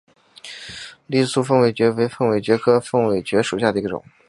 [1.05, 4.03] 栗柄凤尾蕨为凤尾蕨科凤尾蕨属下的一个种。